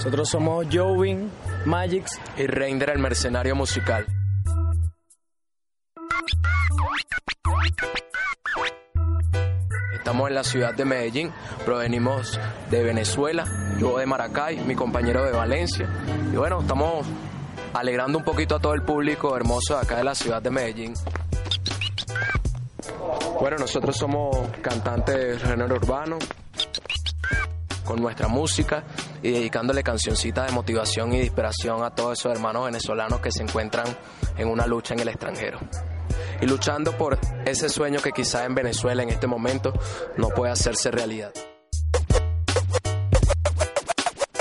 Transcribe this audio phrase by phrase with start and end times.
[0.00, 1.30] Nosotros somos Jovin,
[1.66, 4.06] Magix y Reinder el mercenario musical.
[9.92, 11.30] Estamos en la ciudad de Medellín,
[11.66, 12.40] provenimos
[12.70, 13.44] de Venezuela,
[13.78, 15.86] yo de Maracay, mi compañero de Valencia.
[16.32, 17.06] Y bueno, estamos
[17.74, 20.94] alegrando un poquito a todo el público hermoso de acá de la ciudad de Medellín.
[23.38, 26.16] Bueno, nosotros somos cantantes de género urbano,
[27.84, 28.82] con nuestra música
[29.22, 33.42] y dedicándole cancioncitas de motivación y de inspiración a todos esos hermanos venezolanos que se
[33.42, 33.86] encuentran
[34.36, 35.58] en una lucha en el extranjero.
[36.40, 39.72] Y luchando por ese sueño que quizá en Venezuela en este momento
[40.16, 41.32] no puede hacerse realidad.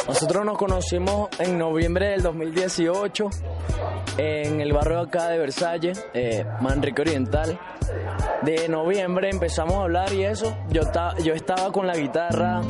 [0.08, 3.30] Nosotros nos conocimos en noviembre del 2018
[4.18, 7.60] en el barrio acá de Versalles, eh, Manrique Oriental.
[8.42, 10.58] De noviembre empezamos a hablar y eso.
[10.70, 10.82] Yo,
[11.24, 12.62] yo estaba con la guitarra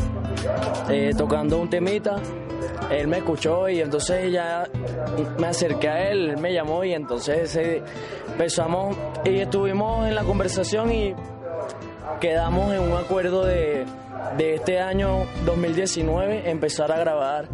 [0.90, 2.18] eh, tocando un temita.
[2.90, 4.68] Él me escuchó y entonces ya
[5.38, 7.56] me acerqué a él, él me llamó y entonces
[8.32, 8.96] empezamos
[9.26, 11.14] y estuvimos en la conversación y
[12.20, 13.86] quedamos en un acuerdo de,
[14.38, 17.48] de este año 2019 empezar a grabar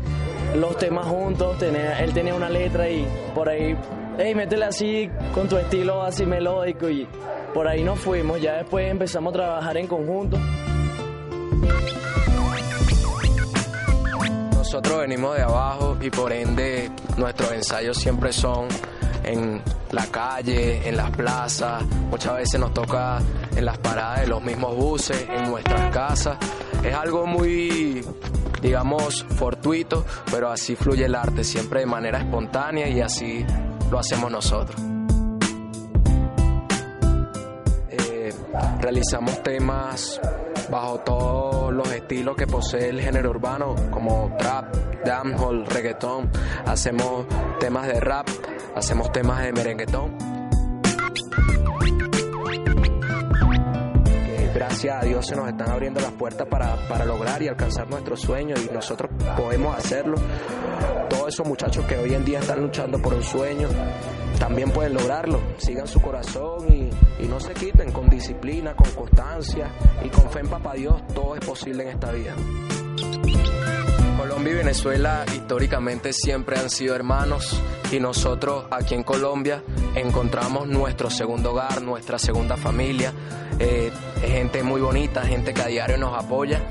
[0.56, 3.76] los temas juntos, él tenía una letra y por ahí,
[4.18, 7.08] hey, métele así con tu estilo así melódico y
[7.54, 10.38] por ahí nos fuimos, ya después empezamos a trabajar en conjunto.
[14.76, 18.68] Nosotros venimos de abajo y por ende nuestros ensayos siempre son
[19.24, 23.20] en la calle, en las plazas, muchas veces nos toca
[23.56, 26.38] en las paradas de los mismos buses, en nuestras casas.
[26.84, 28.06] Es algo muy,
[28.62, 33.46] digamos, fortuito, pero así fluye el arte, siempre de manera espontánea y así
[33.90, 34.78] lo hacemos nosotros.
[37.92, 38.34] Eh,
[38.82, 40.20] realizamos temas
[40.70, 44.74] bajo todos los estilos que posee el género urbano, como trap,
[45.06, 46.30] dancehall, reggaetón.
[46.66, 47.26] Hacemos
[47.60, 48.28] temas de rap,
[48.76, 50.36] hacemos temas de merenguetón.
[54.54, 58.60] Gracias a Dios se nos están abriendo las puertas para, lograr y alcanzar nuestros sueños
[58.66, 60.16] y nosotros podemos hacerlo.
[61.10, 63.68] Todos esos muchachos que hoy en día están luchando por un sueño,
[64.36, 65.40] también pueden lograrlo.
[65.58, 66.90] Sigan su corazón y,
[67.24, 69.70] y no se quiten con disciplina, con constancia
[70.04, 71.02] y con fe en Papá Dios.
[71.14, 72.36] Todo es posible en esta vida.
[74.18, 79.64] Colombia y Venezuela históricamente siempre han sido hermanos y nosotros aquí en Colombia
[79.94, 83.14] encontramos nuestro segundo hogar, nuestra segunda familia.
[83.60, 83.92] Eh,
[84.22, 86.62] gente muy bonita, gente que a diario nos apoya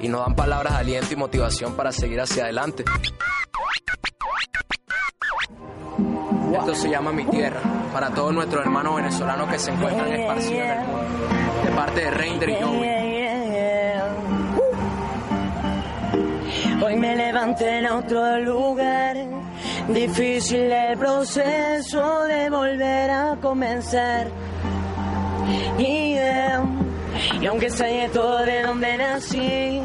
[0.00, 2.84] y nos dan palabras de aliento y motivación para seguir hacia adelante.
[6.54, 7.60] Esto se llama Mi Tierra,
[7.92, 11.02] para todos nuestros hermanos venezolanos que se encuentran esparcidos en el mundo,
[11.64, 13.04] de parte de Reinder y Joey.
[16.84, 19.16] Hoy me levanté en otro lugar,
[19.88, 24.28] difícil el proceso de volver a comenzar.
[25.78, 26.14] Y,
[27.40, 29.80] y aunque sé todo de donde nací,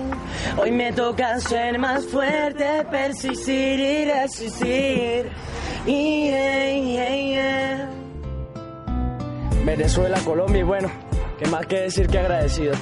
[0.58, 5.32] hoy me toca ser más fuerte, persistir y resistir.
[9.66, 10.90] Venezuela, Colombia y bueno,
[11.38, 12.74] qué más que decir que agradecido.